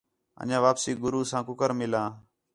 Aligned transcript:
انڄیاں 0.41 0.61
واپسی 0.65 0.91
گُرو 1.01 1.21
ساں 1.31 1.41
کُکر 1.47 1.71
مِلاں 1.79 2.09